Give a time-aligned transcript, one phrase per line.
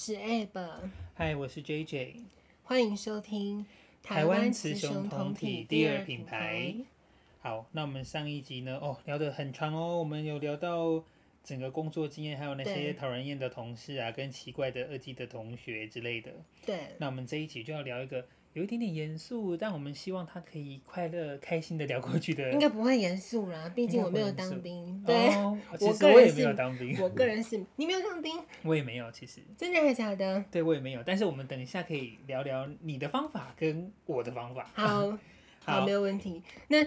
[0.00, 0.52] 是 Ab。
[1.16, 2.20] Hi，我是 JJ。
[2.62, 3.66] 欢迎收听
[4.00, 6.72] 台湾雌雄同体第二品牌。
[7.40, 8.78] 好，那我们上一集呢？
[8.80, 9.98] 哦，聊得很长哦。
[9.98, 11.02] 我们有聊到
[11.42, 16.30] 整个工作经验，还有那些讨人厌的同事啊，跟奇怪的二技的同学之类的。
[16.64, 16.94] 对。
[16.98, 18.24] 那我们这一集就要聊一个。
[18.54, 22.50] 有一点点严肃，但我们希望他可以快乐、开心的聊过去的。
[22.52, 25.02] 应该不会严肃啦，毕竟我没有当兵。
[25.06, 25.28] 对，
[25.78, 26.98] 其实我也没有当兵。
[27.00, 28.34] 我个人是，你没有当兵？
[28.62, 29.40] 我也没有，其实。
[29.56, 30.44] 真的还是假的？
[30.50, 31.02] 对，我也没有。
[31.04, 34.68] 但是我们等一下可以聊聊你的方法跟我的方法。
[34.74, 35.16] 好，
[35.64, 36.42] 好，没有问题。
[36.68, 36.78] 那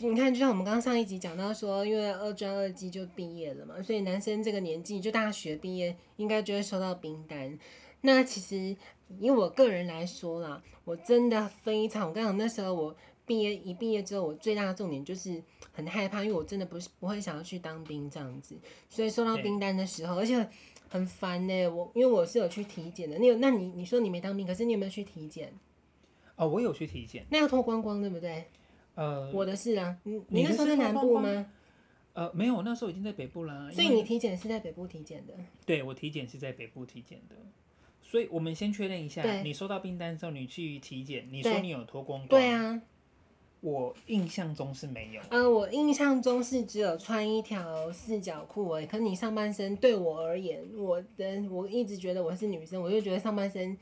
[0.00, 7.58] 你看，就像我们刚刚上一集讲到说，因为二专二技就毕业了嘛，所以男生这个年纪就大学毕业，应该就会收到兵单。
[8.06, 8.74] 那其实。
[9.20, 12.92] 以我个人来说啦，我真的非常，我刚讲那时候我
[13.24, 15.40] 毕业一毕业之后，我最大的重点就是
[15.70, 18.56] 很害怕，因为我真的不是不会想要去当兵这样子，
[18.90, 20.44] 所以收到兵单的时候，而且
[20.88, 21.68] 很烦呢。
[21.68, 23.36] 我因为我是有去体检的，你有？
[23.36, 25.54] 那你你说你没当兵，可是你有没有去体检？
[26.34, 27.24] 哦，我有去体检。
[27.30, 28.46] 那要脱光光对不对？
[28.96, 31.46] 呃，我的是啊，你你那时候在南部吗？
[32.14, 33.70] 呃，没有，那时候已经在北部啦。
[33.70, 35.34] 所以你体检是在北部体检的？
[35.64, 37.36] 对，我体检是在北部体检的。
[38.08, 42.28] 所以我们先确认一下，你收到订单之后，你去体检，你说你有脱光光？
[42.28, 42.80] 对啊，
[43.60, 45.20] 我印象中是没有。
[45.30, 48.86] 呃，我印象中是只有穿一条四角裤而已。
[48.86, 53.76] 可是你上半身对我而言，我的我一直觉得我是女生，我就觉得上半身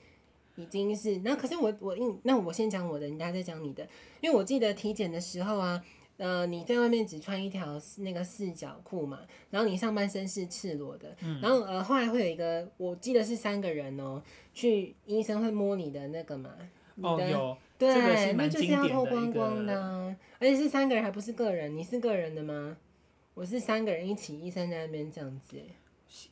[0.57, 1.19] 已经是。
[1.19, 3.87] 那可是我我印，那我先讲我的，你大家再讲你的。
[4.23, 5.85] 因为我记得体检的时候啊。
[6.17, 9.19] 呃，你在外面只穿一条那个四角裤嘛，
[9.51, 14.23] 然后你上半身是赤裸的，嗯、然后呃后来会有一个，我记得是三个人哦、喔，
[14.53, 16.55] 去医生会摸你的那个嘛，
[17.01, 22.77] 哦有，对，那就是要脱光光的、啊，而且是三个人还不是个人，你是个人的吗？
[23.35, 25.61] 我是三个人一起，医生在那边这样子，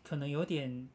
[0.04, 0.88] 可能有点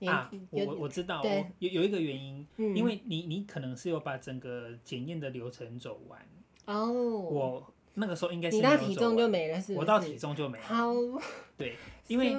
[0.00, 1.22] 啊，我我知道，
[1.60, 6.20] 有有一个原因，嗯、因为你你可能是有把整个检验的流程走完
[6.64, 7.72] 哦，我。
[7.94, 9.74] 那个时候应该是你到体重就没了，是？
[9.74, 10.64] 我到体重就没了。
[10.64, 10.92] 好，
[11.56, 11.76] 对，
[12.08, 12.34] 因为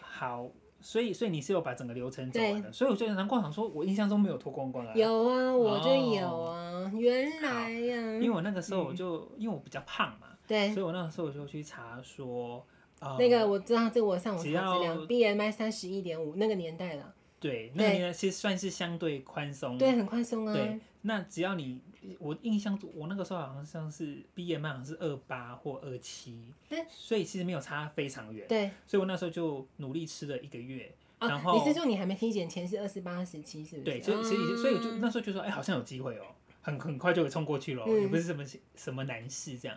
[0.00, 0.50] 好，
[0.80, 4.92] 所以所以你是有把整个流程走完的，所以我觉得难怪想说，我印象中没有脱光光啊。
[4.94, 7.96] 有啊，我就有啊，原来呀。
[8.14, 12.66] 因为我那个时候我就因为我比较胖嘛，对，所以我那个时候我就去查说，
[13.18, 17.14] 那个我知道，这个我上网查资料，BMI 三十一点五那个年代了。
[17.38, 20.54] 对，那个年代其实算是相对宽松，对，很宽松啊。
[20.54, 21.80] 对，那只要你。
[22.18, 26.52] 我印象中，我那个时候好像像是 BMI 好像是二八或二七，
[26.88, 28.46] 所以其实没有差非常远。
[28.48, 30.94] 对，所以我那时候就努力吃了一个月。
[31.20, 33.82] 然后你是说你还没体检前是二十八、二十七，是不是？
[33.82, 36.26] 对，所以所以所以就那时候就说，哎，好像有机会哦，
[36.62, 38.44] 很很快就会冲过去了，也不是什么
[38.76, 39.76] 什么难事这样。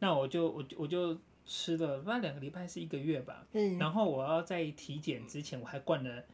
[0.00, 1.16] 那我就我我就
[1.46, 3.46] 吃了，不知道两个礼拜是一个月吧。
[3.52, 3.78] 嗯。
[3.78, 6.24] 然后我要在体检之前，我还灌了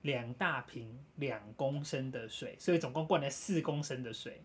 [0.00, 4.40] 两大瓶两公升的水，所以总共灌了四公升的水。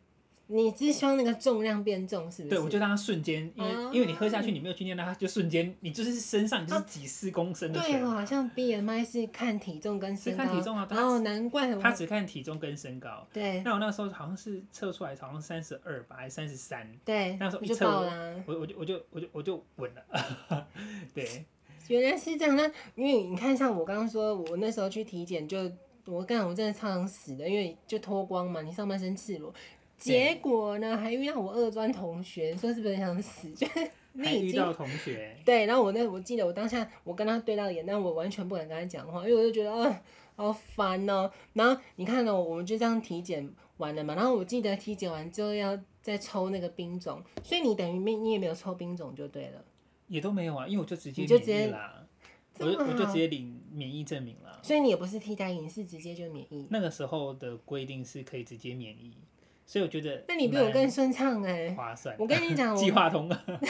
[0.48, 2.50] 你只希望那个重量变重，是不是？
[2.50, 7.94] 对，我就让它瞬间，因为、哦、因为你喝下去，你没有训练，那它就瞬间，你就是身上就是几十公升的水。
[7.94, 10.44] 对，好像 BMI 是看体重跟身高。
[10.44, 11.76] 是看体重啊，哦，难怪。
[11.76, 13.28] 他只看体重跟身高。
[13.34, 13.62] 对。
[13.64, 16.90] 那我那时候好像是测出来，好像三十二吧，还是三十三？
[17.04, 17.36] 对。
[17.40, 17.86] 那时候一测，
[18.46, 20.68] 我我就我就我就我就稳了。
[21.14, 21.46] 对。
[21.90, 22.64] 原来是这样，那
[22.96, 25.58] 因为你看，像我刚刚说，我那时候去体检，就
[26.06, 29.54] 我刚刚我真的超想死的，因为就脱光嘛，你上半身赤裸。
[29.98, 33.52] 结果呢，还遇到我二专同学，说是不是很想死？
[33.58, 33.68] 就
[34.24, 35.36] 还遇到同学。
[35.44, 40.02] 对，然后我那我记得我当下我跟他对到眼，但我完全不敢跟他讲话，因为我就觉得啊，
[40.36, 41.32] 好烦哦。
[41.54, 44.16] 然后你看呢，我们就这样体检完了嘛。
[44.16, 49.66] 然后我记得体检完之后要再抽那个兵种，所以你等于没你也没有抽兵种就对了。
[50.08, 52.08] 也都没有啊，因为我就直接免疫啦，
[52.60, 54.60] 我就我就直接领免疫证明了。
[54.64, 56.66] 所以你也不是替代役，你是直接就免疫。
[56.70, 59.14] 那个时候的规定是可以直接免疫。
[59.68, 62.16] 所以我觉得，那你比我更顺畅哎，划算。
[62.18, 63.30] 我跟你讲， 计划通。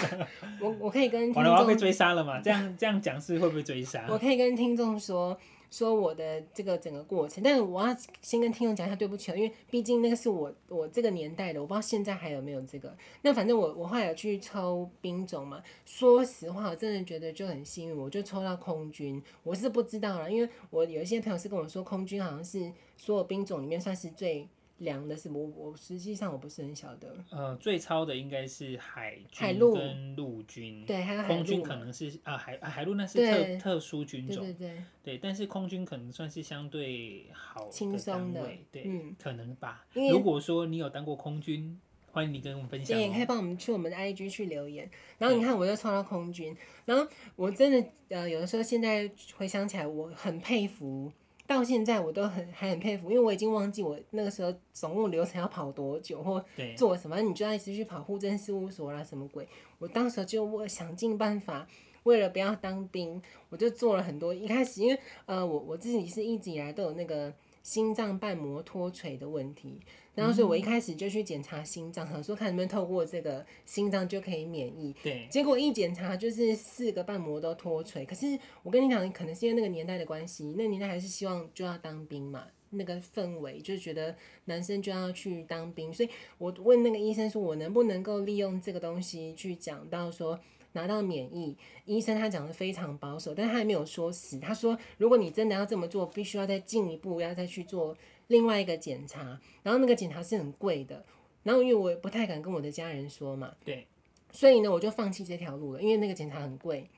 [0.61, 2.39] 我我可以跟听众，我要被追杀了嘛？
[2.39, 4.05] 这样这样讲是会不会追杀？
[4.07, 5.35] 我可以跟听众说
[5.71, 12.95] 说我的这个整个过程，但是我要先跟听众讲一下对不起，因为毕竟那个是我我这个年代的，我不知道现在还有没有这个。
[13.23, 19.19] 那反正我我后来有去抽兵种嘛，说实话，我真的觉得就很幸运，我就抽到空军。
[19.41, 24.47] 我是不知道了，因为我有一些朋友是跟我说，空军好像是所有兵种里面算是最。
[24.79, 27.15] 凉的是我，我实际上我不是很晓得。
[27.31, 39.85] 呃，最操的应该是海军跟陆军，对，还有空军可能是啊海海陆那是特特殊军种，对对对，对，但是空军可能算是相对好轻松的，对，嗯，可能吧。
[39.93, 41.79] 如果说你有当过空军，
[42.11, 44.89] 欢迎你跟我们分享，也可以帮我们去我们的 IG 去留言。
[45.17, 51.11] 然后你看，我又抽到空军，然后我真的呃有的时候现在回想起来，我很佩服。
[51.47, 56.43] 到现在我都很还很佩服，因为我已经忘记我那个时候总共流程要跑多久或
[56.75, 59.47] 做什么，你就要一直去跑户政事务所啦，什么鬼？
[59.79, 61.65] 我当时就我想尽办法，
[62.03, 64.33] 为了不要当兵，我就做了很多。
[64.33, 67.33] 一开始因为呃，我我自己是一直以来都有那个
[67.63, 69.79] 心脏瓣膜脱垂的问题。
[70.17, 74.91] 然后，所以我一开始就去检查心脏，想说看能不能透过这个心脏就可以免疫。
[75.03, 75.27] 对。
[75.29, 78.03] 结果一检查就是四个瓣膜都脱垂。
[78.03, 84.15] 可是我跟你讲，可能是因为那个年代的关系，那年代还是希望就要当兵嘛，那个氛围就是觉得
[84.45, 85.93] 男生就要去当兵。
[85.93, 86.09] 所以
[86.39, 90.39] 我问那个医生说，我能不能够利用这个东西去讲到说
[90.71, 91.55] 拿到免疫？
[91.85, 94.39] 医生他讲的非常保守，但他还没有说死。
[94.39, 97.95] 他说，如果你真的要这么做，必须要再进一步，要再去做。
[98.27, 101.05] 另外一个检查，然后那个检查是很贵的，
[101.43, 103.87] 然后因为我也不太敢跟我的家人说嘛，对，
[104.31, 106.89] 所以呢，我就放弃这条路了，因为那个检查很贵，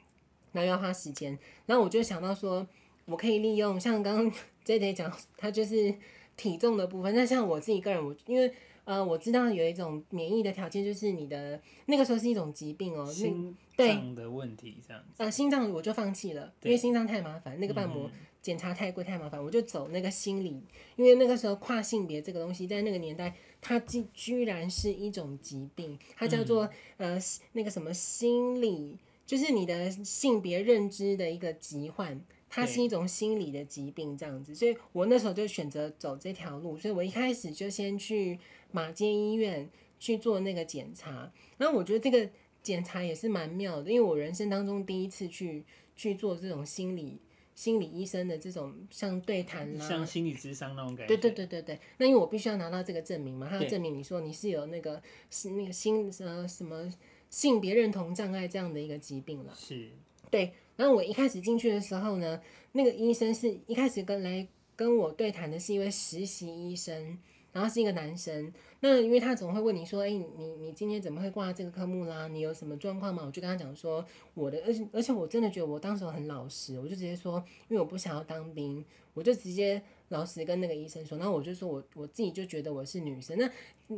[0.52, 2.68] 然后要花时间，然后我就想到说，
[3.06, 4.32] 我可以利用像刚刚
[4.66, 5.94] JJ 讲，他就是
[6.36, 8.52] 体重的部分，那像我自己个人，我因为
[8.90, 18.08] 呃，我知道有一种免疫的条件，就是你的那个时候是一种疾病哦，心脏的问题这样子，呃，心脏我就放弃了，因为心脏太麻烦，那个瓣膜。
[18.08, 20.64] 嗯检查太贵太麻烦，我就走那个心理，
[20.96, 26.64] 因为那个时候跨性别这个东西在那个年代，它居居然是一种疾病，它叫做、
[26.98, 27.22] 嗯、呃
[27.52, 38.40] 那个什么心理，就是你的性别认知的一个疾患，它是一种心理的疾病这样子，所以我那时候就选择走这条路，所以我一开始就先去
[38.72, 39.70] 马街医院
[40.00, 42.30] 去做那个检查，然后我觉得这个
[42.64, 45.64] 检查也是蛮妙的，因为我人生当中第一次去
[45.96, 47.20] 去做这种心理。
[47.56, 51.08] 心理医生的这种像对谈啦，像心理智商那种感觉。
[51.08, 56.90] 对对对对对，那因为我必须要拿到这个证明嘛，他要证明你说你是有那个是那个心呃什么
[57.30, 59.54] 性别认同障碍这样的一个疾病了。
[59.58, 59.90] 是。
[60.32, 62.42] 对，然后我一开始进去的时候呢，
[62.72, 64.48] 那个医生是一开始跟来
[64.78, 67.20] 跟我对谈的是一位实习医生。
[67.52, 72.28] 然后是一个男生，那因为他总会问你说，哎，你你今天怎么会挂这个科目啦？
[72.28, 73.24] 你有什么状况吗？
[73.26, 74.06] 我就跟他讲说
[74.36, 78.86] 我的，而且而且我真的觉得我当时很老实，我就直接说，因为我不想要当兵，
[79.16, 81.18] 我就直接老实跟那个医生说。
[81.18, 83.36] 然后我就说我我自己就觉得我是女生。
[83.36, 83.50] 那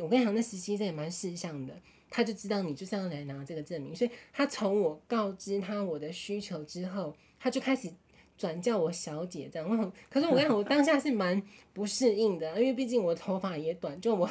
[0.01, 1.77] 我跟你讲，那实习生也蛮识相的，
[2.11, 7.91] 他就知道你就是要来拿这个证明，所以他从我告知他我的需求之后，他就开始。
[8.37, 11.39] 转叫我小姐这样，可是我跟你讲，我当下是蛮
[11.73, 14.27] 不适应的，因为毕竟我头发也短，就我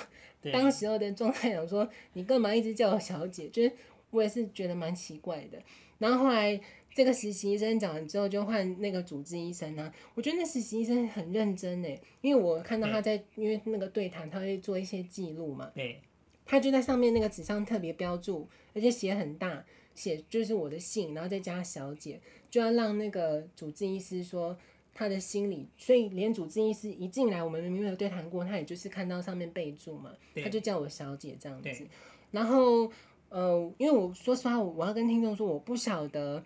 [0.52, 3.70] 当时候的状态，想说你干嘛一直叫我小姐，就是
[4.10, 5.62] 我也是觉得蛮奇怪的。
[5.98, 6.60] 然后后来
[6.92, 16.00] 这个实习医生讲完之后，就换那个主治医生啊，我觉得那实习医生很认真诶，因为我看到他在因为那个对谈，他会做一些记录嘛，对，
[16.50, 19.64] 他就在上面那个纸上特别标注，而且写很大。
[19.94, 22.20] 写就是我的姓，然后再加小姐，
[22.50, 24.56] 就要让那个主治医师说
[24.92, 30.10] 他的心理，所以连主治医师一进来，我们明明没有对谈过，他也就是看到上面备注嘛，
[30.42, 31.86] 他就叫我小姐这样子。
[32.32, 32.90] 然后
[33.28, 36.42] 呃，因为我说实话，我要跟听众说，我不晓得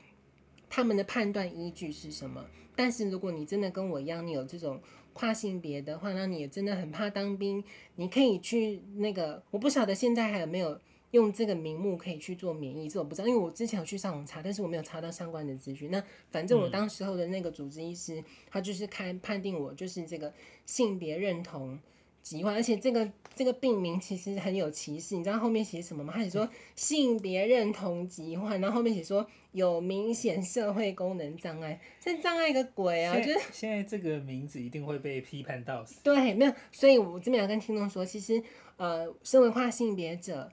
[0.68, 2.44] 他们的判断依据是什么。
[2.76, 4.80] 但是如果你真的跟我一样，你有这种
[5.14, 7.64] 跨性别的话，那你也真的很怕当兵，
[7.96, 10.78] 你可以去那个，我不晓得现在还有没有。
[11.14, 15.88] 用这个名目可以去做免疫，这我不知道，因为我之前有去上网查，但是我没有查到相关的资讯。
[15.88, 20.34] 那反正我当时候的那个主治医师，他就是开判定我就是这个
[20.66, 21.78] 性别认同
[22.24, 25.14] 疾患，而且这个这个病名其实很有歧视。
[25.14, 26.14] 你知道后面写什么吗？
[26.16, 33.14] 他写说性别认同疾患，然后后面写说有明显社会功能障碍，这障碍个鬼啊！
[33.20, 36.00] 就是现在这个名字一定会被批判到死。
[36.02, 38.42] 对，没有，所以我这边要跟听众说，其实
[38.78, 40.50] 呃，身为跨性别者。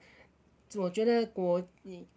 [0.75, 1.61] 我觉得国，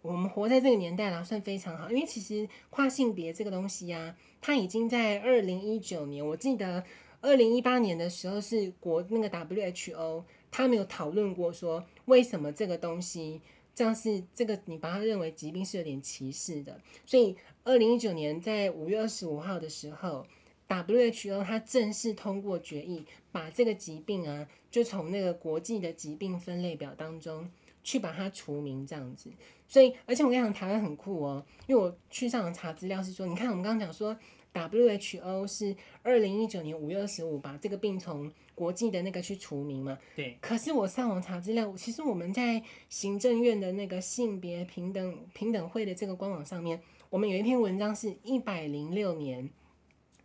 [0.01, 6.81] 我们活在这个年代啦，算非常好，因为其实跨性别这个东西啊，它已经在二零一九年，我记得
[7.25, 13.41] 二零一八年的时候是国那个 WHO，他没有讨论过说为什么这个东西
[13.73, 20.25] 这样是这个你把它认为疾病是有点歧视的，所以二零一九年在五月二十五号的时候
[20.67, 27.49] ，WHO 它正式通过决议，把这个疾病啊，就从那个国际的疾病分类表当中。
[27.85, 29.29] 去把它除名这样子，
[29.67, 34.17] 所以而且我跟你讲，台湾很酷哦，因为我去上网查资料是说，你看我们刚刚讲说
[34.55, 40.37] ，WHO 是二零一九年五月二十五把这个病从国际的那个去除名嘛，对。
[40.41, 49.49] 可是我上网查资料，其实我们在行政院的那个性别平等平等会的这个官网上面，我们有一篇文章是一百零六年，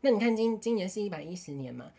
[0.00, 1.90] 那你看今今年是一百一十年嘛，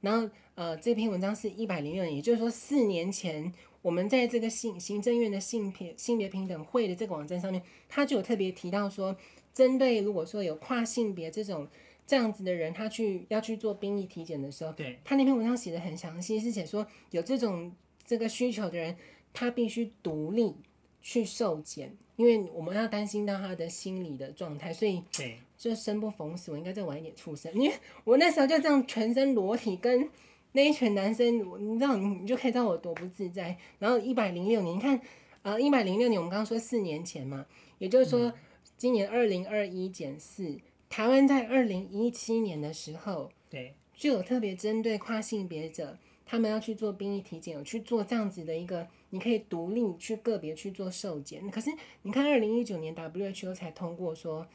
[0.00, 3.52] 然后呃这篇文章是一百零六年，也就是说四年前。
[3.82, 9.16] 我们在这个性行政院的性别性别平等会的这个网站上面，他就有特别提到说，
[9.52, 11.68] 针对如果说有跨性别这种
[12.06, 17.72] 这样子的人，他去要去做兵役体检的时候，对，他那篇文章写的很详细，是写说有这种
[18.04, 18.96] 这个需求的人，
[19.32, 20.54] 他必须独立
[21.00, 30.08] 去受检，因为我们要担心到他的心理的状态，所以对就生不逢时，我应该再晚一点出生，因为我那时候就这样全身裸体跟
[30.52, 33.56] 那一群男生，你知道你你就可以知道我多不自在。
[33.78, 35.00] 然后一百零六年，你看，
[35.42, 37.46] 呃，一百零六年我们刚刚说四年前嘛，
[37.78, 38.32] 也就是说。
[38.80, 40.58] 嗯今年二零二一减四，
[40.88, 51.46] 台湾在二零一七年的时候，对，就有特别针对跨性别者，他们要去做兵役体检，有去做这样子的一个，你可以独立去个别去做受检。
[51.50, 51.68] 可是
[52.00, 54.46] 你看，二零一九年 WHO 才通过说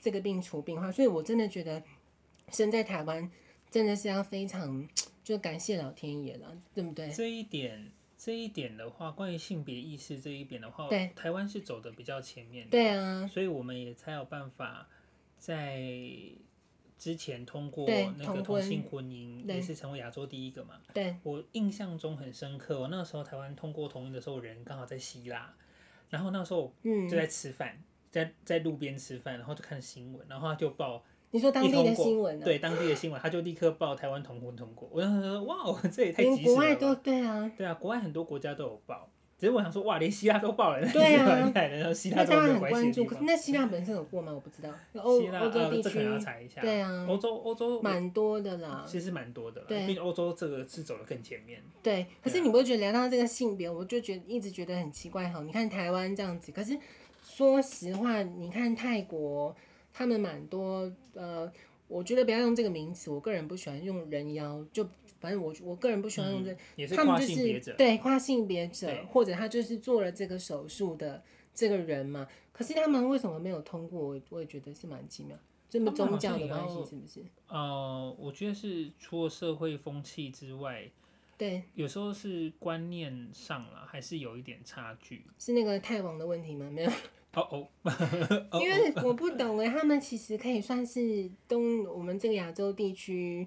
[0.00, 1.82] 这个病除病化，所以我真的觉得
[2.52, 3.28] 生在台湾
[3.68, 4.88] 真的是要非常
[5.24, 7.10] 就感谢老天爷了，对不对？
[7.10, 7.90] 这一点。
[8.24, 14.88] 这一点的话，关于性别意识这一点的话，对，台湾是走的比较前面的，对啊，所以我们也才有办法
[15.38, 15.82] 在
[16.96, 17.84] 之前通过
[18.16, 20.80] 那个同性婚姻，也是成为亚洲第一个嘛。
[20.94, 25.52] 对，我印象中很深刻，我那个时候台湾通过同意的时候，人刚好在希腊，
[26.08, 31.04] 然后那时候就在吃饭，嗯、在在路边吃饭，然后就看新闻，然后他就报。
[31.32, 34.88] 你说当地的新闻、啊，对当地的新闻，他就立刻报台湾同婚通过。
[34.92, 35.56] 我当时说，哇，
[35.90, 36.44] 这也太及时了。
[36.44, 39.08] 国外都对啊，对啊，国外很多国家都有报。
[39.38, 41.92] 只是我想说，哇，连希腊都报了，对啊，厉害了。
[41.92, 43.04] 希腊都很关注。
[43.22, 44.30] 那希腊本身有过吗？
[44.32, 44.70] 我不知道。
[45.02, 46.60] 欧欧洲地区，要查一下。
[46.60, 48.84] 对啊，欧洲欧洲蛮多的啦。
[48.86, 51.60] 其实蛮多的啦，毕竟欧洲这个是走的更前面。
[51.82, 55.42] 对，可是你不会觉得聊到这个性别，我就觉得一直觉得很奇怪哈。
[55.42, 56.78] 你看台湾这样子，可是
[57.24, 59.52] 说实话，你看泰国，
[59.92, 61.52] 他们蛮多呃。
[61.88, 64.82] 我觉得不要用这个名词，我个人不喜欢用人妖，就
[65.20, 66.56] 反正我我个人不喜欢用这，
[66.96, 71.22] 他们就是对跨性别者，或者他就是做了这个手术的
[71.52, 72.26] 这个人嘛。
[72.50, 74.00] 可是他们为什么没有通过？
[74.00, 75.36] 我我也觉得是蛮奇妙，
[75.68, 77.20] 这么宗教的关系是不是？
[77.48, 80.90] 呃，我觉得是除了社会风气之外，
[81.36, 85.26] 对，有时候是观念上了还是有一点差距。
[85.38, 86.70] 是那个泰王的问题吗？
[86.70, 86.90] 没有。
[87.34, 93.46] 哦哦， 因为我不懂哎，他们其实可以算是东我们这个亚洲地区，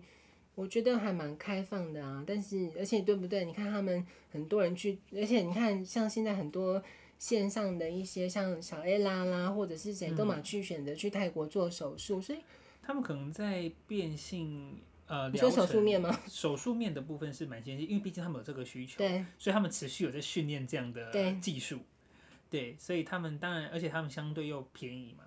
[0.56, 2.24] 我觉得还蛮开放的啊。
[2.26, 3.46] 但是而且对不对？
[3.46, 6.82] 你看他们很多人去，而且你看像现在很多
[7.20, 12.40] 线上的一些像小 A 啦啦，或者是谁都嘛去选择去泰国做手术，所以
[12.82, 16.20] 他们可能在变性呃，你说手术面吗？
[16.28, 21.78] 手术面的部分是蛮先进，因为毕竟他们有这个需求，对，所以他们持续有在训练这样的技术。
[22.50, 25.24] 对，所以他们当然，而且他们相对又便宜嘛，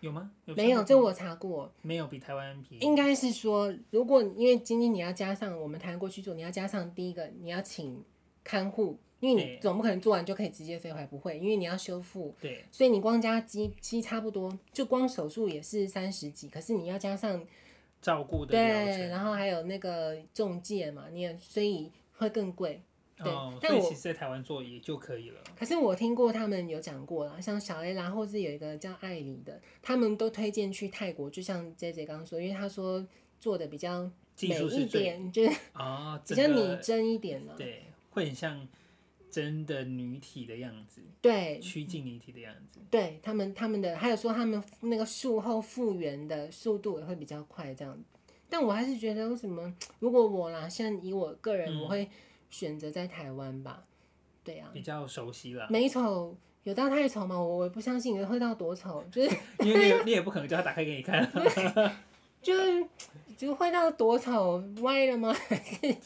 [0.00, 0.30] 有吗？
[0.44, 2.84] 有没有，这我查过，没有比台湾便宜。
[2.84, 8.04] 应该是说，如果因为今天你要加上我们台湾过去做，你要加上第一个，你要请
[8.44, 12.34] 看护，因为你总不可能做完就可以直接飞回来，不会，因为你要修复。
[12.40, 17.42] 对，所以你光加机机差不多，就光手术也是三十几，可是你要加上
[18.02, 22.82] 照顾的对，然后还有那个中介嘛，你也所以会更贵。
[23.16, 25.40] 对，哦、但我其实在台湾做也就可以了。
[25.58, 31.30] 可是我听过他们有讲过啦，像小 A 啦，或是有一个叫艾里的，他们都推荐去泰国。
[31.30, 33.06] 就像 J J 刚刚说，因为他说
[33.40, 34.02] 做的比较
[34.42, 37.54] 美一点，就是啊， 比较拟真一点了。
[37.56, 38.68] 对，会很像
[39.30, 41.00] 真的女体的样子。
[41.22, 42.80] 对，趋近女体的样子。
[42.90, 47.98] 对他们，他们的还有说他们那个术后复原的速度也会比较快，这样。
[48.50, 52.04] 但我还是觉得，为什么如果我啦，像以我个人，我会。
[52.04, 52.10] 嗯
[52.50, 53.84] 选择在台湾吧，
[54.44, 55.66] 对啊，比较熟悉了。
[55.68, 57.38] 美丑有到太丑吗？
[57.38, 59.04] 我我不相信你，会到多丑？
[59.10, 61.30] 就是 因为你你也不可能叫他打开给你看，
[62.42, 62.54] 就
[63.36, 65.34] 就会到多丑歪了吗？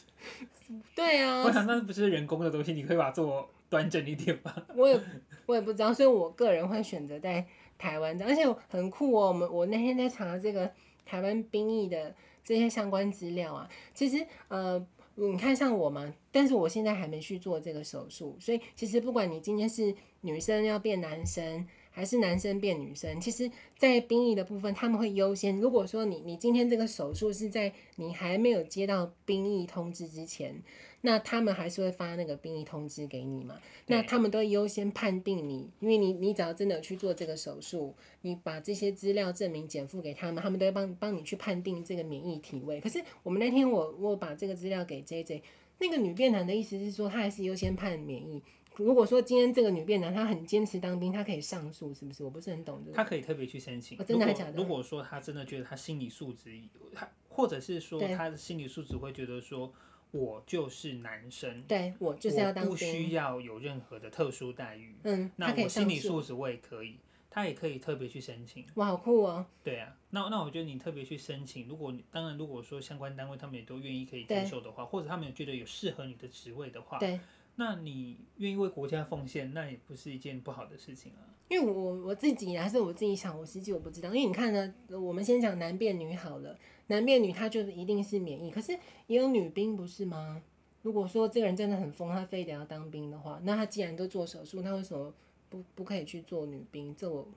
[0.95, 4.55] 对啊，我想那不是人工的东西，你可以把它做端正一点吧。
[4.75, 4.99] 我也
[5.45, 7.45] 我也不知道，所以我个人会选择在
[7.77, 9.27] 台湾，而且很酷哦。
[9.27, 10.71] 我们我那天在查这个
[11.05, 14.85] 台湾兵役的这些相关资料啊，其实呃。
[15.27, 25.59] 你看像我吗，但是我现在还没去做这个手术，所以其实不管你今天是女生要变男生，还是男生变女生，其实，在兵役的部分他们会优先。
[25.59, 30.55] 如果说你你今天这个手术是在你还没有接到兵役通知之前。
[31.03, 33.59] 那他们还是会发那个兵役通知给你嘛？
[33.87, 42.79] 那他们都优先判定你，因为你你只要真的去做这个手术，你把这些资料证明减负给他们，他们都会帮帮你去判定这个免疫体位。
[42.79, 45.41] 可是我们那天我我把这个资料给 JJ，
[45.79, 48.39] 那个女变男的意思是说，他还是优先判免疫。
[48.83, 52.23] 如果说今天这个女变男他很坚持当兵，她可以上诉，是不是？
[52.23, 52.95] 我不是很懂这个。
[52.95, 53.99] 他可以特别去申请。
[53.99, 54.53] 哦，真的还假的？
[54.53, 56.51] 如果说他真的觉得他心理素质，
[56.93, 59.73] 他或者是说他的心理素质会觉得说。
[60.13, 64.93] 我就是男生，对，我就是要当兵，不需要有任何的特殊待遇。
[65.03, 66.97] 嗯，那我心理素质我也可以。
[67.33, 68.65] 他也可以特别去申请。
[68.75, 69.45] 哇，好酷哦！
[69.63, 77.17] 对啊，那那我觉得你特别去申请，如果你当然如果说相关单位他们也都愿意可以接受的话，或者他们也觉得有适合你的职位的话，对，
[77.61, 81.29] 那你愿意为国家奉献，那也不是一件不好的事情啊。
[81.47, 88.71] 因为我我自己还是我自己想，我实际我不知道，因为你看呢，我们先讲男变女好了，男变女他就一定是免疫，可是
[89.05, 90.41] 也有女兵不是吗？
[90.81, 95.13] 如果说这个人真的很疯，他非得要当兵的话，那他既然都做手术，他为什么
[95.49, 96.95] 不不可以去做女兵？
[96.95, 97.29] 这我，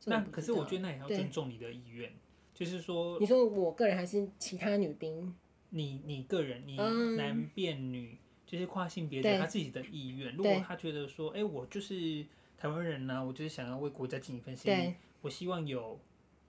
[0.00, 2.10] 这我那可是我觉得那也要尊重你的意愿，
[2.54, 5.34] 就是说，你说我个人还是其他女兵？
[5.68, 6.76] 你你个人，你
[7.16, 10.34] 男变女，嗯、就是跨性别的他自己的意愿。
[10.36, 12.24] 如果他觉得说，哎、欸，我就是
[12.56, 15.98] 台湾人呐、啊，我就是想要为国家尽一份心力，我希望有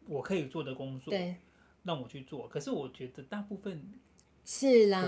[0.07, 1.13] 我可以做的工作，
[1.83, 2.47] 让我去做。
[2.47, 3.83] 可是我觉得大部分。
[4.49, 5.05] 是啦，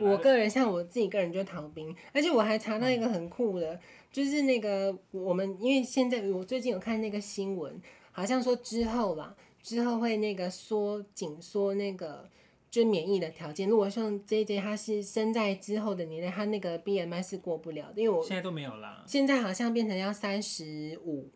[0.00, 3.80] 我个人像我自己个人就逃兵，而且我还查到一个很酷的，嗯、
[4.12, 7.82] 就是那个我们因为现在我最近有看那个新闻，
[8.12, 12.30] 好像说之后啦，之后会那个缩紧缩那个
[12.70, 13.68] 就免疫的条件。
[13.68, 21.28] 如果像 JJ 他是生在之后的年代，他那个 BMI 是过不了的，因为我现在都没有啦，现在好像变成要三十五，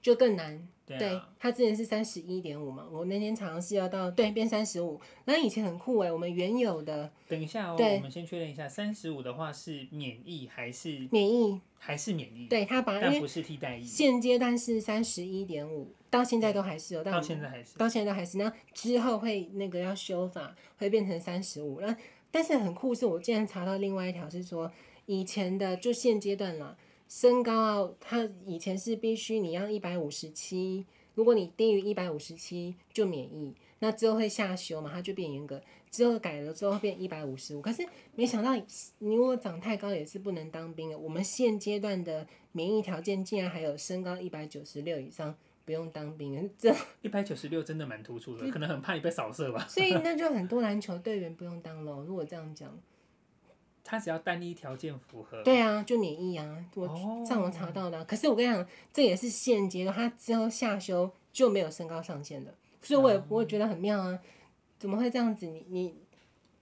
[0.00, 0.68] 就更难。
[0.84, 7.10] 对，啊、对，他之前是三十一点五嘛，我那天尝试要到对变三十五，那以前很酷哎，我们原有的。
[7.28, 11.60] 等一下哦，我们先确认一下，三十五的话是免疫还是免疫？
[11.78, 12.48] 还是免疫？
[12.48, 13.84] 对他把但不是替代役。
[13.84, 21.80] 现阶段是三十一点五，到现在都还是有，到现在还是，到现在都还是，那之后会那个要修法，会变成三十五。
[21.80, 21.96] 那
[22.30, 24.70] 但是很酷，是我竟然查到另外一条是说，
[25.06, 26.76] 以前的就现阶段了，
[27.08, 30.84] 身高啊，它以前是必须你要一百五十七。
[31.14, 35.62] 如果你低于一百五十七就免疫，那之后会下修嘛，它就变严格。
[35.90, 38.54] 之后改了之后变一百五十五，可是没想到
[38.98, 40.98] 你如果长太高也是不能当兵的。
[40.98, 49.66] 我们现阶段的免疫条件竟然还有身高一百九十六以上不用当兵，这一百九十六真的蛮突出的，可能很怕你被扫射吧。
[49.68, 52.04] 所以 那就很多篮球队员不用当咯。
[52.06, 52.78] 如果这样讲。
[53.84, 56.86] 他只要单一条件符合，对啊，就免疫啊，我
[57.26, 58.02] 上网查到的。
[58.04, 64.16] 可是我跟你讲，这也是现阶段，他之后下修就没有身高上限的，所以我也我也觉得很妙啊，
[64.78, 65.46] 怎么会这样子？
[65.46, 65.96] 你你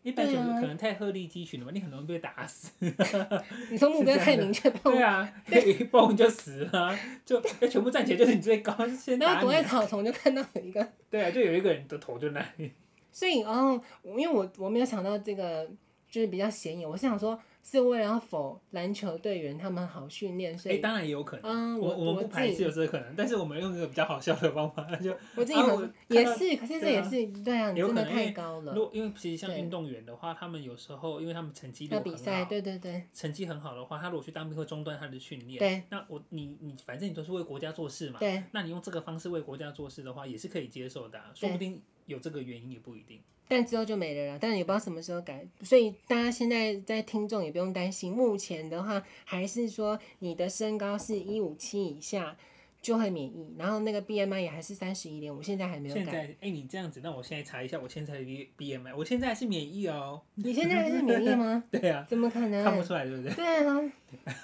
[0.03, 1.73] 一百九十可能太鹤立鸡群了吧？
[1.75, 2.71] 你很容易被打死。
[3.71, 12.73] 你说目标太明确， 对啊， 一蹦就死了，就全部站起来就是你最高，先然后躲在草丛就看到了一个，对啊，就有一个人的头就那里。
[13.13, 15.69] 所以哦，因为我我没有想到这个。
[16.13, 28.73] 就是比较显眼，我是想说，是为了要否篮球队员他们好训练，所以、欸、当然也有可能，嗯，我我们不排斥有这个可能，但是我们用一个比较好笑的方法，那就我自己很也是，可是这也是对啊，你真的太高了。
[28.75, 43.21] 如果因为其实像运动员的话，他们有时候因为他们成绩都很好，比赛对对对，成绩很好的话，他如果去当兵会中断他的训练，对，那我你你反正你都是为国家做事嘛，对，那你用这个方式为国家做事的话，也是可以接受的、啊，说不定有这个原因也不一定。
[43.49, 48.13] 但之后就没了啦，但是也不知道什么时候改，所以大家现在在听众也不用担心。
[48.13, 52.37] 目前的话，还是说你的身高是一五七以下
[52.81, 56.05] 就会免疫，然后那个 BMI 也还是三十一点五，现在还没有改。
[56.05, 58.25] 现在，哎、欸，你这样子，那我现在查一下我现在的
[58.57, 60.23] BMI，我现在还是免疫哦。
[60.37, 61.65] 你现在还是免疫吗？
[61.73, 62.07] 对啊。
[62.09, 62.63] 怎么可能？
[62.63, 63.35] 看不出来，对不对？
[63.35, 63.93] 对啊，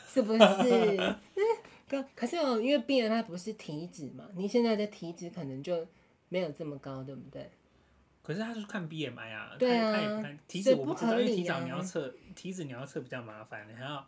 [0.08, 0.38] 是不是？
[1.88, 5.86] 可可是哦，因为 BMI 不是体脂嘛，你现在的体脂可能就
[6.28, 7.48] 没有这么高，对不对？
[8.26, 14.04] 可是他是看 BMI 啊，对啊，他也看体脂我不知道，因为体脂你要测，体脂你要测比较麻烦，你还要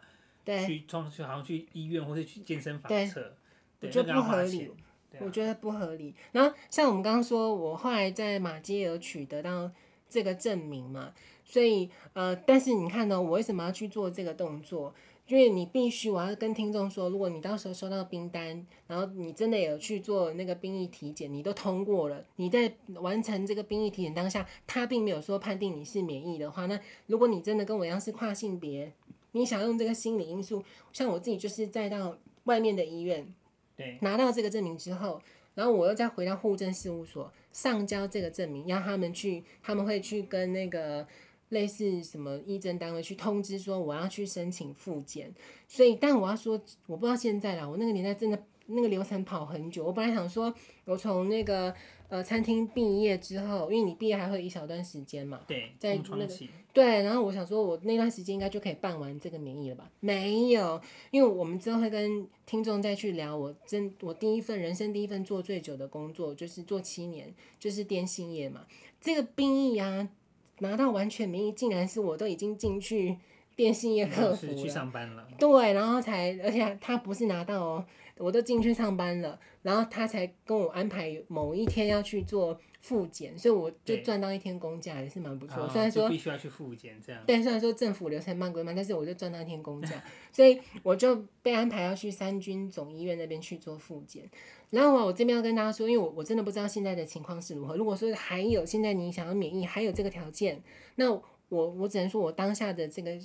[0.67, 3.33] 去装去好像去医院或是去健身房测，
[3.79, 4.73] 对，我觉得不合理，
[5.21, 6.13] 我觉得不合理。
[6.33, 9.71] 然后像我们刚刚说，我后来在马基尔取得到
[10.09, 11.13] 这个证明嘛，
[11.45, 14.93] 所以呃，但是你看呢，我为什么要去做这个动作？
[15.29, 28.91] 因为你必须，我要跟听众说，如果你到时候收到冰单，然后你真的有去做那个兵役体检，你都通过了，你在完成这个兵役体检当下，他并没有说判定你是免疫的话，那如果你真的跟我一样是跨性别，
[29.33, 30.65] 你想用这个心理因素，
[30.95, 33.31] 像我自己就是再到外面的医院，
[33.77, 35.21] 对，拿到这个证明之后，
[35.55, 41.07] 然后我又再回到户政事务所上交这个证明，要他们去，他们会去跟那个。
[41.51, 45.35] 类似什么医政单位去通知说我要去申请复检，
[45.67, 49.85] 所以但我要说我不知道现在啦，我那个年代真的那个流程跑很久。
[49.85, 50.53] 我本来想说，
[50.85, 51.75] 我从那个
[52.09, 56.29] 呃餐厅毕业之后，因为你毕业还会一小段时间嘛，对，在那个
[56.75, 59.91] 对，然后我想说我那段时间应该就可以办完这个免疫了吧？
[60.01, 60.81] 没有，
[61.11, 63.35] 因为我们之后会跟听众再去聊。
[63.35, 68.67] 我真我第一份人生第一份做最久的工作就是做七年，就是电信业嘛，
[69.01, 70.09] 这个兵役啊。
[70.61, 73.17] 拿到完全名义，竟然是我都已经进去
[73.57, 75.27] 电信业客服了，去上班了。
[75.39, 77.85] 对，然后才，而且他不是拿到哦，
[78.17, 79.39] 我都进去上班了，
[79.69, 85.69] 然后他才跟我安排某一天要去做复检，所以我就赚到一天公假，也是蛮不错。
[85.69, 90.03] 虽然说必须要去复检这样，对，虽然说政府流程慢归慢，但是我就赚到一天公假，
[90.33, 94.27] 所以我就被安排要去三军总医院那边去做复检。
[94.71, 97.77] 然后我这边要跟大家说，因为我我真的不知道现在的情况是如何。
[97.77, 100.63] 如果说还有现在你想要免疫，还有这个条件，
[100.95, 103.21] 那我我只能说我当下的这个。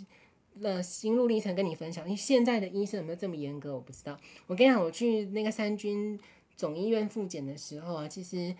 [0.59, 4.17] 那心路历程跟你分享，因为现在的医生有没有这么严格，我不知道。
[4.47, 6.19] 我跟你讲，我去那个三军
[6.55, 8.55] 总医院复检的时候啊，其实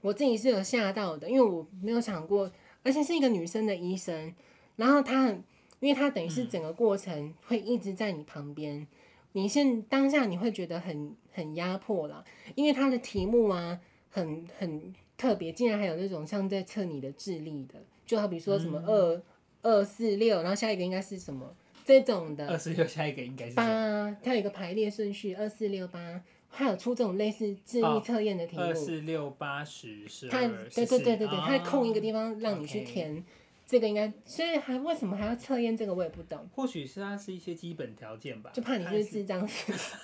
[0.00, 2.50] 我自己是有吓到的，因为我没有想过，
[2.82, 4.32] 而且是一个女生的医生，
[4.76, 5.42] 然后她很，
[5.80, 8.86] 因为她等于是整个过程会一直在你旁边，嗯、
[9.32, 13.80] 你现当下你会觉得很很压迫啦，因为她的题目啊
[14.10, 19.22] 很很特别，竟然还有那种像在测你的智力的，就好比说什么二。
[19.64, 21.50] 嗯二四六，然后下一个应该是什么？
[21.86, 22.46] 这种的。
[22.48, 26.22] 二四六，下一个应该是八，它有一个排列顺序，二四六八，
[26.52, 28.62] 它有出这种类似智力测验的题目。
[28.62, 30.28] 二四六八十是。
[30.28, 33.22] 它对对对对对，它会空一个地方让你去填，哦、
[33.66, 36.46] 这个应该，所以还为什么还要测验这个我也不懂。
[36.54, 38.50] 或许是它是一些基本条件吧。
[38.52, 39.48] 就怕你是智障。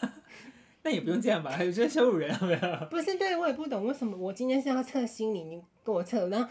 [0.82, 1.50] 那也不用这样吧？
[1.50, 2.86] 还有些羞辱人有没有？
[2.90, 6.48] 不是，对我也不懂为什么我今天是要测心理，你给我测，然后。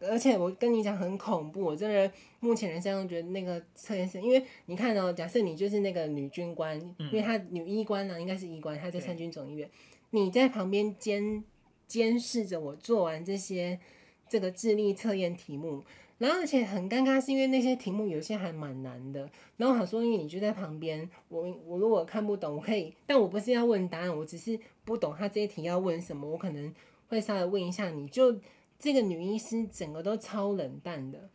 [0.00, 2.10] 而且我跟你讲很恐怖，我真的
[2.40, 9.68] 目前人生中觉得那个测验是，因为你看哦，假设你就是那个女军官，嗯、因为她女医官呢、啊，应该是医官，她在三军总医院，
[10.10, 11.44] 你在旁边监
[11.86, 13.78] 监视着我做完这些
[14.26, 15.84] 这个智力测验题目，
[16.16, 26.74] 然后而且很尴尬，是因为那些题目有些还蛮难的，然后我想说，因为你就在旁边，我我如果看不懂，我可以，但我不是要问答案，我只是不懂他这些题要问什么，我可能
[27.08, 28.34] 会稍微问一下你就。
[28.80, 31.28] 这个女医师整个都超冷淡的，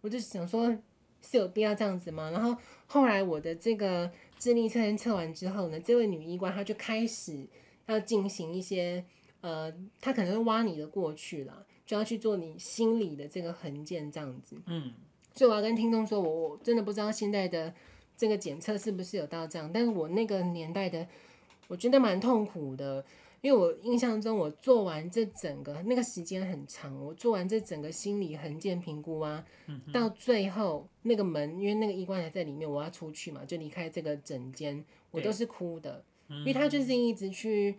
[0.00, 0.74] 我就想说
[1.20, 2.30] 是有必要这样子吗？
[2.30, 7.44] 然后后来我的这个智力测验测完之后呢，这位女医官她就开始
[7.86, 9.04] 要进行一些
[9.40, 14.56] 呃，她可能会挖你的过去了，就要去做你心理的这个横检这样子。
[14.66, 14.92] 嗯，
[15.34, 17.74] 所以我要跟听众说，我我真的不知道现在的
[18.16, 21.04] 这个检测是不是有到这样，但是我那个年代的，
[21.66, 23.04] 我觉得蛮痛苦的。
[23.44, 37.76] 因为我印象中，我做完这整个那个时间很长，我做完这整个心理横检评估啊，嗯、到最后那个门，因为那个医官还在里面，我要出去嘛，就离开这个诊间，我都是哭的，因为他就是一直去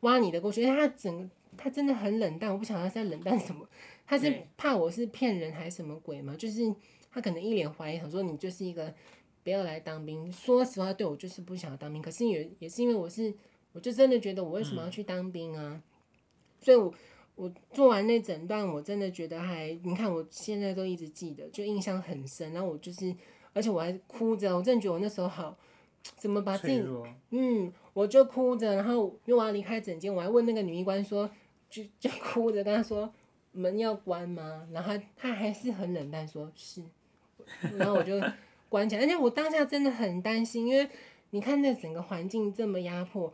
[0.00, 3.64] 挖你的过去，因为他整个他真的很冷淡，我不晓得他在冷淡什么，
[4.08, 6.34] 他是怕我是骗人还是什么鬼嘛？
[6.34, 6.74] 就是
[7.12, 8.92] 他可能一脸怀疑，想说你就是一个
[9.44, 10.32] 不要来当兵。
[10.32, 13.32] 说实话，对我就是不想要当兵，可是也也是因为我是。
[13.76, 15.60] 我就真的觉得我为什么要去当兵啊？
[15.62, 15.82] 嗯、
[16.62, 16.86] 所以我，
[17.34, 22.54] 我我做完那诊断，我真的觉得还，你看我现在都一直记得，就印象很深。
[22.54, 23.14] 然后我就是，
[23.52, 25.54] 而且我还哭着，我真的觉得我那时候好，
[26.16, 26.82] 怎么把自己，
[27.32, 31.28] 嗯，我就哭着，然后因为我要离开诊间，我还问那个女医官说，
[31.68, 33.12] 就就哭着跟她说
[33.52, 34.66] 门要关吗？
[34.72, 36.82] 然后她她还是很冷淡说是，
[37.76, 38.18] 然后我就
[38.70, 40.88] 关起来，而且我当下真的很担心，因为
[41.28, 43.30] 你看那整个环境这么压迫。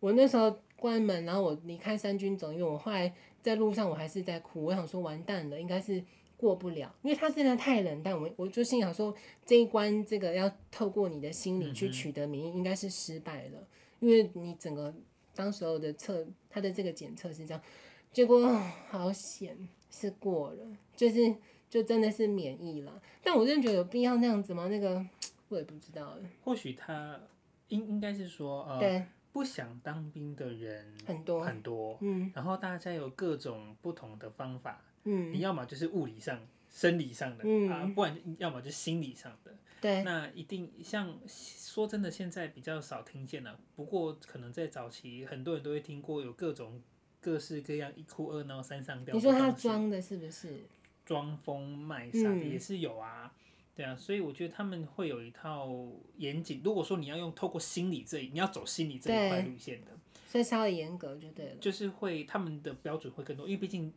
[0.00, 6.02] 我那时候关门，然后我离开三军总医院，我后来在路上我还是在哭，我想说完蛋了，应该是
[6.38, 13.66] 过不了，因为他真的太冷淡，我我就心想说这一关这个要透过你的心理去取得免疫，应该是失败了，
[13.98, 14.94] 因为你整个
[15.34, 17.62] 当时候的测他的这个检测是这样，
[18.10, 18.48] 结果
[18.88, 21.34] 好险是过了，就是
[21.68, 24.66] 就真的是免疫了，但我真的觉得有必要那样子吗？
[24.68, 25.04] 那个
[25.50, 27.20] 我也不知道，或许他
[27.68, 28.78] 应应该是说呃。
[28.78, 29.04] 对。
[29.32, 31.44] 不想当兵的人很多。
[31.44, 37.68] 很多，嗯，然后大家有各种不同的方法，嗯，你要么就是物理上、生理上的，嗯。
[37.70, 46.82] 啊，不然要么就是心理上的，对，那一定像说真的，现在比较少听见了，不过可能在早期，很多人都会听过有各种
[47.20, 49.14] 各式各样一哭二闹三上吊。
[49.14, 50.60] 你说他装的是不是？
[51.06, 53.32] 装疯卖傻也是有啊。
[53.80, 55.74] 对啊，所以我觉得他们会有一套
[56.18, 56.60] 严谨。
[56.62, 59.92] 如果说你要用透过心理这一，你要走心理这一块路线的，
[60.28, 61.54] 所以稍微严格就对了。
[61.58, 63.90] 就是会他们的标准会更多，因为毕竟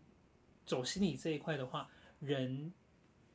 [0.65, 1.89] 走心理这一块的话，
[2.21, 2.71] 人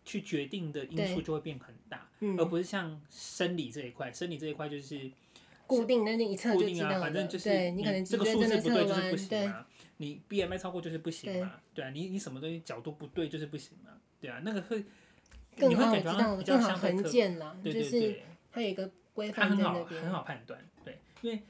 [0.06, 4.10] 去决定的因素就会变很大，嗯、而不是像生理这一块。
[4.10, 5.10] 生理这一块就是
[5.66, 9.66] 固定那那一侧就知道啊，反正就是你可能这个数字不对就是不行啊，
[9.98, 14.82] 你 BMI 超过就是不行嘛，对，对啊，你你什么东西角度不对就是不行嘛，对啊，那个会。
[15.58, 19.84] 更好知道，更好横检了，就是它有一个规范在那边。
[19.84, 21.42] 它很好，很好判断，对，因为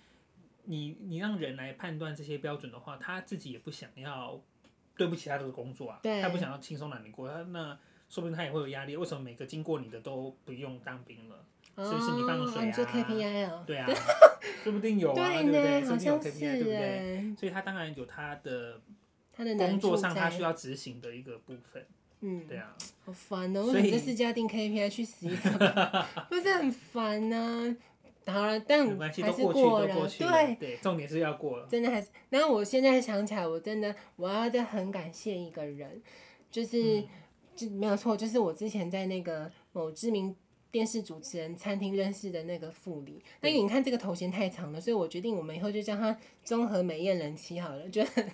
[0.64, 4.40] 你你让人来判断这些标准的话，他自己也不想要
[4.97, 8.97] 对不起他的工作啊，对他不想要轻松让你过，他那说不定他也会有压力。
[8.97, 11.44] 为什么每个经过你的都不用当兵了？
[11.77, 12.73] 是不是你放水啊？
[12.73, 13.62] 做 KPI 啊。
[13.64, 13.87] 对啊，
[14.64, 15.81] 说不定有啊，对不对？
[15.85, 17.37] 说不定有 KPI，对不对？
[17.38, 18.81] 所以他当然有他的
[19.33, 21.87] 他的工作上他需要执行的一个部分。
[22.20, 22.74] 嗯，对啊。
[23.04, 23.66] 好烦哦！
[23.66, 25.52] 为什么这四家定 KPI 去死一趟？
[26.28, 27.76] 不是很烦呢？
[28.26, 30.09] 好了，但还是过了。
[30.09, 31.66] 对对，重点是要过了。
[31.70, 36.02] 真的还是，然后我现在想起来，我真的我要再很感谢一个人，
[36.50, 37.04] 就是。
[37.59, 40.33] 就没有错，就是我之前在那个某知名
[40.70, 43.20] 电视主持人餐厅认识的那个副理。
[43.40, 48.24] 那你看这个头衔太长了，所以我决定我们以后就叫他综合美艳人妻好了，就对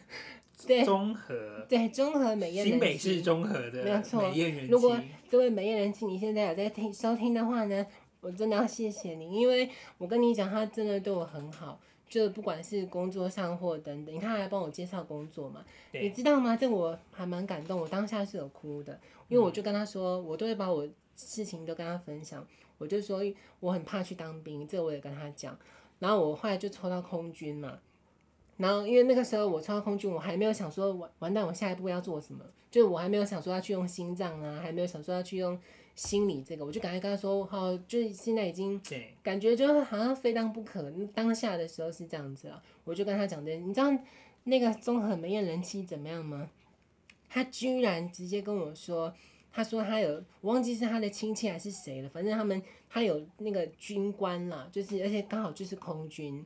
[0.84, 4.22] 综合对综合美艳人妻，新北市综合的没有错。
[4.68, 7.86] 如果这位美艳人妻你现在有在听收听的话呢，
[8.20, 11.80] 我真的要谢谢你，因为我跟你讲，他真的对我很好。
[12.06, 15.64] 就不管是工作上或等等，你看他还帮我介绍工作嘛？
[15.90, 16.56] 你知道吗？
[16.56, 20.86] 这我还蛮感动，我当下是有哭的，因为我就跟他说，我都会把我
[21.16, 22.46] 事情都跟他分享。
[22.78, 23.20] 我就说
[23.58, 25.58] 我很怕去当兵，这我也跟他讲。
[25.98, 27.80] 然后我后来就抽到空军嘛，
[28.56, 32.44] 然后因为那个时候我抽到空军，我还没有想说完完蛋，我下一步要做什么？
[32.70, 35.58] 就我还没有想说要去用心脏啊，还没有想说要去用。
[35.96, 38.82] 心理这个，我就赶快跟他说，好，就是现在已经
[39.22, 40.92] 感觉就是好像非当不可。
[41.14, 43.96] 当下的时候是这样子啊，我就跟他讲的，你知道
[44.42, 46.50] 那个综合美院人气怎么样吗？
[47.28, 49.14] 他居然直接跟我说，
[49.52, 56.44] 他说他有，我忘记是他的亲戚还是谁了，反正他们他有那个军官啦，就是而且刚好就是空军。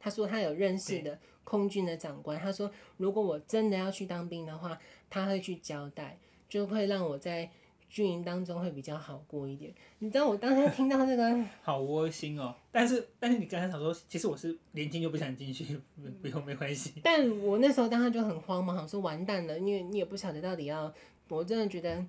[0.00, 4.78] 他说他有认识的空军的长官，他说如果我真的要去当兵的话，
[5.08, 7.50] 他会去交代，就会让我在。
[7.92, 12.54] 军营当中会比较好过一点，你知道我当时听到这个， 好窝心哦。
[12.70, 15.78] 但是但是你刚才想说，其实我是年轻就不想进去，
[16.22, 16.94] 不用没关系。
[17.04, 20.90] 但我那时候当时就很慌嘛，想说完蛋了，因为你也不晓得到底要，
[21.28, 22.02] 我真的觉得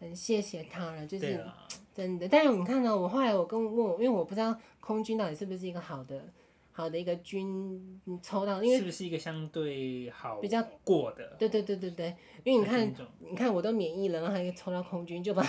[0.00, 1.40] 很谢谢他了，就是
[1.94, 2.28] 真的。
[2.28, 6.20] 但是你看到我后来我跟问我，因为我不知道空军到底是不是一个好的。
[6.78, 11.34] 好的一个军，你抽到，因为是不是一个相对好比较过的？
[11.36, 12.14] 对对对对对，
[12.44, 15.44] 因为你看，你看我都免疫了，然后还抽到空军，就把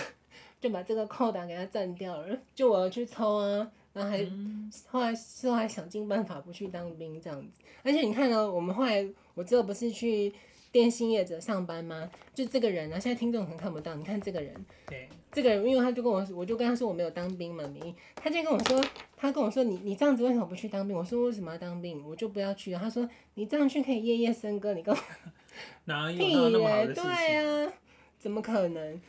[0.60, 2.36] 就把这个扣打给他占掉了。
[2.52, 7.60] 就我要去抽啊，然后还、嗯、后来事后来想尽办法不去当兵这样子。
[7.84, 10.34] 而且你看呢，我们后来我之后不是去
[10.72, 12.10] 电信业者上班吗？
[12.34, 14.54] 就这个人啊，现在听众可能看不到，你看这个人。
[14.86, 15.08] 对。
[15.32, 17.94] 这个人，因为他就跟我，我就跟他说我没有当兵嘛，免疫。
[18.16, 18.84] 他就跟我说，
[19.16, 20.96] 他跟我说，你你这样子为什么不去当兵？
[20.96, 22.04] 我说为什么要当兵？
[22.04, 22.78] 我就不要去了。
[22.80, 25.00] 他说你这样去可以夜夜笙歌，你跟我
[25.86, 27.04] 哪有那么好的事情？
[27.04, 27.72] 对啊，
[28.18, 29.00] 怎么可能？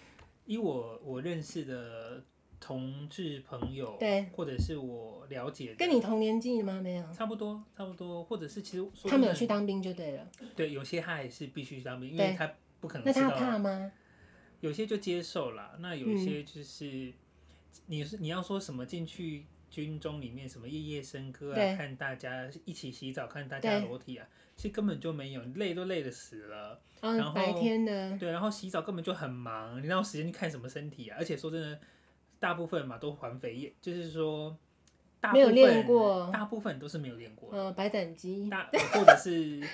[0.45, 2.23] 以我我认识的
[2.61, 6.79] 同志朋友，对，或者是我了解的，跟你同年纪的吗？
[6.79, 10.27] 没有，差不多，差不多，或者是其实他没有去当兵就对了。
[10.55, 13.05] 对，有些他也是必须去当兵，因为他不可能。
[13.05, 13.91] 那他怕吗？
[14.59, 17.13] 有些就接受了，那有些就是，嗯、
[17.87, 26.79] 你是你要说什么进去军中里面什么夜夜笙歌啊，看大家一起洗澡，看大家裸体啊，其实根本就没有，累都累得死了。
[27.01, 31.17] 哦、然后白天的对，然后洗澡根本就很忙，你哪有时间去看什么身体啊？
[31.17, 31.79] 而且说真的，
[32.41, 34.57] 大部分嘛都环肥，就是说
[35.21, 37.57] 大部分没有练过，大部分都是没有练过。
[37.57, 39.65] 哦，白斩鸡，大或者是。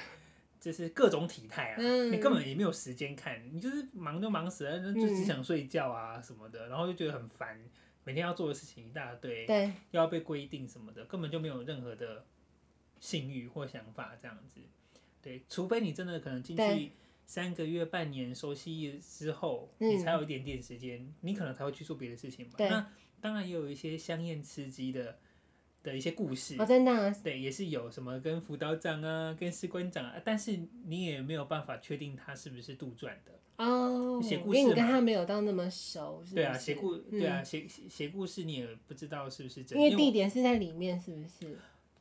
[0.60, 7.58] 就是各种体态啊，嗯、你根本也没有时间看，你就是忙就忙死了，就只想睡觉啊什么的，嗯、然后就觉得很烦，
[8.04, 12.26] 每天要做的事情一大堆，对，又要被规定什么的，根本就没有任何的
[13.00, 14.60] 性欲或想法这样子。
[15.22, 16.92] 对，除非你真的可能进去
[17.28, 22.54] 三个月、半年熟悉之后，你才有一点点时间，嗯、你可能才会去做别的事情嘛。
[22.58, 25.20] 对那当然也有一些香艳刺激的。
[25.84, 34.20] 的一些故事哦，真的、啊，对，也是有什么跟辅导长啊，跟士官长啊，但是你也没有办法确定他是不是杜撰的哦。
[34.22, 41.58] 写故事，因为你跟他没有到那么熟，是是对啊，写故，对啊，写写故事你也不知道是不是真，因为地点是在里面，是不是？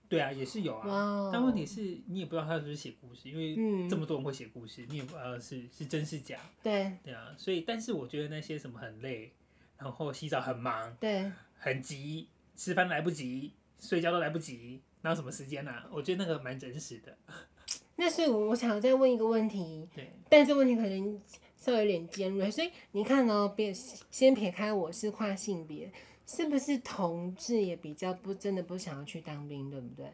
[0.09, 0.88] 对啊，也是有啊。
[0.88, 6.38] 哦、但问题是你也不知道他是不是写故事，因为这么多人会写故事，你也不知道是是真是假。
[6.62, 9.33] 对，对啊，所以但是我觉得那些什么很累，
[9.79, 13.53] 然后洗澡很忙，对，很急，吃饭来不及。
[13.79, 15.87] 睡觉都来不及，哪有什么时间呢、啊？
[15.92, 17.14] 我觉得那个蛮真实的。
[17.97, 19.87] 那所以，我我想再问一个问题。
[19.95, 20.11] 对。
[20.31, 21.21] 但这问题可能
[21.59, 23.71] 稍微有点尖锐，所以你看哦，别
[24.11, 25.92] 先撇开我是跨性别，
[26.27, 30.12] 是不是同志也比较不真的不想要去当兵，对不对？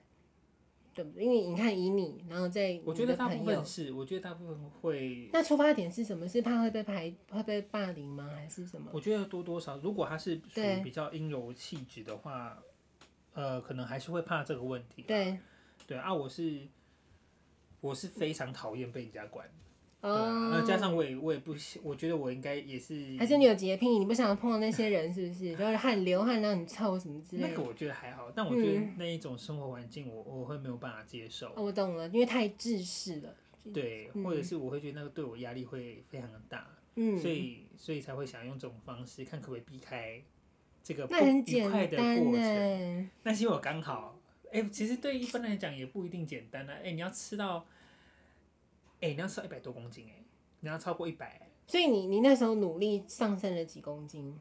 [0.95, 1.25] 对不对？
[1.25, 5.29] 因为你看以你，然后在我觉得大部分是，我觉得大部分会。
[5.33, 6.29] 那出发点是什么？
[6.29, 8.31] 是怕会被排会被霸凌吗？
[8.35, 8.91] 还是什么？
[8.93, 12.63] 我觉得多多少，如果他是属于比较阴柔气质的话。
[13.35, 15.05] 呃，可能还是会怕这个问题。
[15.09, 15.39] 对，
[15.87, 16.69] 对啊，我是
[17.81, 19.49] 我是非常讨厌被人家管。
[20.03, 23.17] 哦，那加上我也我也不，我觉得我应该也是。
[23.17, 25.55] 还是你有洁癖，你不想碰到那些人，是不是？
[25.55, 27.49] 就是汗流汗让你臭什么之类的。
[27.49, 31.47] 那个我觉得还好，但我觉得那一种生活环境我，我我会没有办法接受。
[31.55, 33.33] 哦，我懂了，因为太自私了。
[33.73, 36.67] 对，或者是我会觉得那个对我压力会非常的大。
[36.97, 37.17] 嗯。
[37.17, 40.21] 所以所以才会想用这种方式，看可不可以避开
[40.83, 43.11] 这个不愉快的过程。
[43.23, 46.73] 那是因为我刚好，哎、欸，其实对一般来讲也不一定简单啊。
[46.73, 47.65] 哎、欸，你要吃到。
[49.03, 50.23] 哎、欸，你要瘦一百多公斤哎，
[50.61, 54.39] 你要超过一百，所以你你那时候努力上升了几公斤？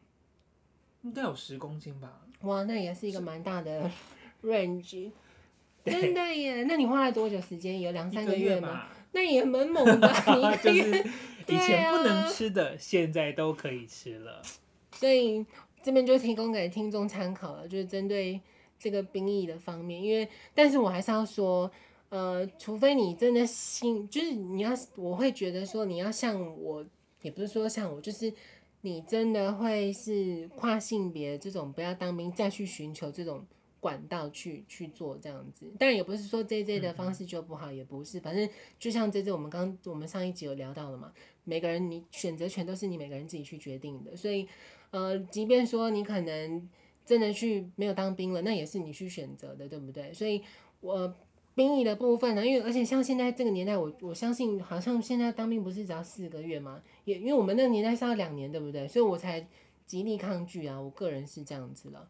[1.01, 2.21] 应该有十公斤吧？
[2.41, 3.89] 哇，那也是一个蛮大的
[4.43, 5.09] range，
[5.83, 6.63] 真的耶！
[6.65, 7.81] 那你花了多久时间？
[7.81, 8.87] 有两三个月吗？
[9.13, 10.07] 那也蛮猛的，
[10.63, 11.03] 就是
[11.47, 14.43] 以前不能吃的，啊、现在都可以吃了。
[14.91, 15.43] 所以
[15.81, 18.39] 这边就提供给听众参考了，就是针对
[18.77, 21.71] 这个兵役的方面，因为但是我还是要说。
[22.11, 26.85] 呃，除非你真的心，就是你要，我会觉得说你要像我，
[27.21, 28.33] 也不是说像我，就是
[28.81, 33.45] 你真的会是跨性别这种，不要当兵再去寻求这种
[33.79, 35.71] 管道去去做这样子。
[35.79, 41.13] 但也不是说 JJ 的方式就不好，也不是，反正就像 JJ，我们刚我们上一集有聊到了嘛，
[41.45, 44.45] 每个人你选择权都是你每个人自己去决定的，所以
[44.89, 46.69] 呃，即便说你可能
[47.05, 50.13] 真的去没有当兵了，那也是你去选择的，对不对？
[50.13, 50.43] 所以
[50.81, 51.15] 我。
[51.53, 56.81] 兵役的部分呢，因为而且像现在这个年代，我我相信好像现在当兵不是只要四个月吗？
[57.03, 58.87] 也因为我们那个年代是要两年，对不对？
[58.87, 59.45] 所以我才
[59.85, 62.07] 极力抗拒啊，我个人是这样子了。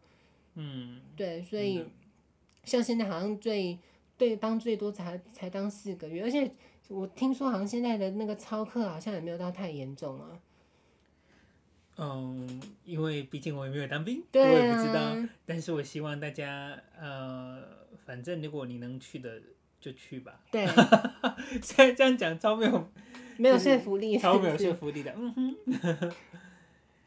[0.54, 1.90] 嗯，对，所以、嗯、
[2.62, 3.76] 像现在好像最
[4.16, 6.48] 对当最多才才当四个月，而且
[6.88, 10.40] 我听说好像现在的那个操课好像也没有到太严重啊。
[11.96, 15.28] 嗯，因为毕竟我也没有当兵，对啊、我也不知道。
[15.44, 17.81] 但是我希望大家呃。
[18.04, 19.40] 反正如果你能去的
[19.80, 20.40] 就去吧。
[20.50, 20.66] 对，
[21.62, 22.90] 现在这样讲超没有
[23.38, 25.12] 没有说服力，超没有说服力的。
[25.18, 26.12] 嗯哼，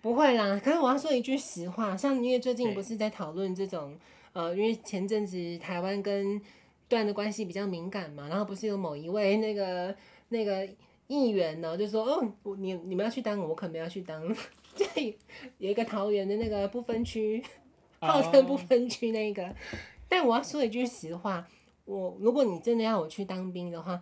[0.01, 0.59] 不会啦。
[0.63, 3.97] 可是我要说一句实话，像因为最近不是在讨论这种
[4.33, 6.41] 呃，因为前阵子台湾跟
[6.87, 9.95] 段的关系比较敏感嘛，然后不是有某一位那个
[10.29, 10.67] 那个
[11.07, 14.35] 议员呢，就说哦，你你们要去当，我可没要去当。
[14.75, 15.17] 对，
[15.57, 17.41] 有一个桃园的那个不分区，
[17.99, 19.55] 号称不分区那个。
[20.15, 21.45] 但我要说一句实话，
[21.83, 24.01] 我如果你真的要我去当兵的话，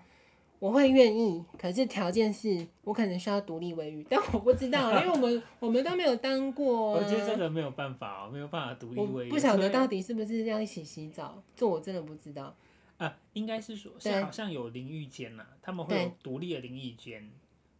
[0.60, 1.44] 我会愿意。
[1.58, 7.02] 可是条件是我可能需要独立卫浴，但我不知道，因为我们我们都没有当过、啊。
[7.04, 9.30] 我觉得这个没有办法哦，没有办法独立卫浴。
[9.32, 12.56] 不晓得到底是不是要一起洗澡，这我真的不知道。
[12.98, 17.28] 啊，应该是说，是好像有淋浴间呐，他们会有独立的淋浴间。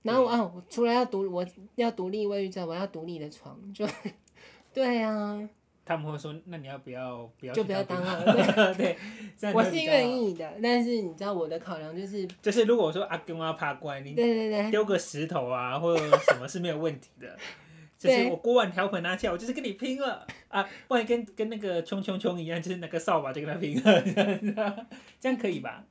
[0.02, 3.88] 然后啊，除了要独我要独立卫浴之外，我要独立的床，就
[4.74, 5.48] 对啊。
[5.86, 8.24] 他们会说：“那你要不要不要就不要当了？
[8.76, 8.98] ”对，
[9.40, 17.36] 对我是愿意的，但是你知道我的考量就是，就是如果说阿公要爬过来，你对对对，丢个石头啊或者什么是没有问题的。
[18.00, 20.68] 就是我锅碗瓢盆拿起来，我就是跟你拼了啊！
[20.90, 24.86] 万一跟跟那个冲冲冲一样，就是那个扫把就跟他拼了，
[25.22, 25.86] 这样可以吧？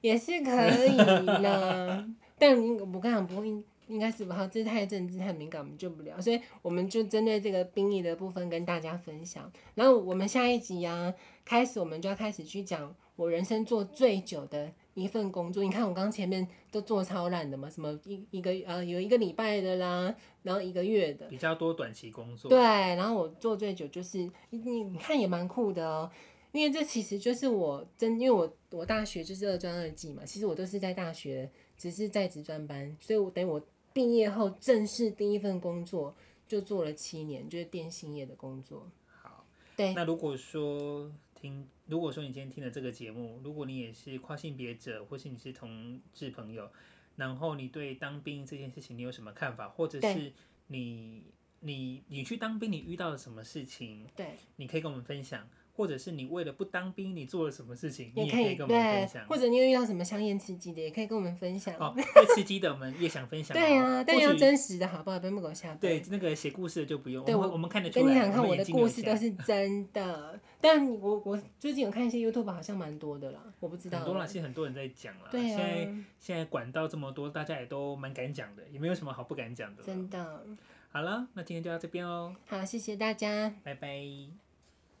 [0.00, 0.96] 也是可以
[1.42, 2.06] 的，
[2.38, 3.62] 但我刚刚不会。
[3.88, 9.50] 应该是不好，这太政治太敏感，我们救不了，所以我们就针对这个兵役的部分跟大家分享。
[9.74, 11.12] 然后我们下一集啊，
[11.44, 15.62] 开始我们就要开始去讲我人生做最久的一份工作。
[15.62, 22.48] 你看我刚前面都做超烂的嘛，什么一一个呃有一个礼拜的啦，然后一个月的，比较多短期工作。
[22.48, 24.18] 对，然后我做最久就是
[24.50, 26.10] 你你看也蛮酷的哦，
[26.52, 33.60] 因为这其实就是我真，因为我我大学就是二专二技嘛，其实我都是在大学只是在职专班，所以我等于我。
[33.92, 36.14] 毕业后正式第一份工作
[36.46, 38.90] 就做了七年，就是电信业的工作。
[39.06, 39.94] 好，对。
[39.94, 46.70] 那如果说听，如果说你今天听了这个节目，如果你也是跨性别者，或是你是同志朋友，
[47.16, 50.32] 然后你对当兵这件事情你有什么看法，或者是
[50.68, 51.24] 你
[51.60, 54.06] 你你去当兵你遇到了什么事情？
[54.16, 55.48] 对，你可以跟我们分享。
[55.74, 59.26] 或者是你为了不当兵，你做了什么事情，也，你也可以跟我们分享。
[59.26, 61.74] 或者你有遇到什么香艳刺激的，也可以跟我们分享。
[61.78, 63.56] 哦， 越刺激的我们越想分享。
[63.56, 65.18] 对啊，但要真实的好不好？
[65.18, 65.74] 不要给我下。
[65.76, 67.24] 对，那个写故事的就不用。
[67.24, 68.04] 对，我我们看得出来。
[68.04, 70.38] 跟你讲，看我的故事都是 真的。
[70.60, 73.98] 但我我最近有看一些 YouTube，好像蛮多的啦，我不知道。
[73.98, 75.28] 很多啦，其实很多人在讲啦。
[75.30, 75.56] 对啊。
[75.56, 79.82] 现在现在管道这么多，大家也都蛮敢讲的，也没有什么好不敢讲的。
[79.82, 80.44] 真的。
[80.90, 82.36] 好了，那今天就到这边哦。
[82.46, 84.41] 好，谢谢大家，拜拜。